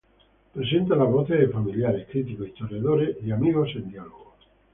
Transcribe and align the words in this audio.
Presenta 0.51 0.95
las 0.95 1.11
voces 1.11 1.39
de 1.39 1.47
familiares, 1.49 2.07
críticos, 2.09 2.47
historiadores 2.47 3.17
y 3.23 3.29
amigos 3.29 3.69
en 3.75 3.87
diálogo. 3.91 4.33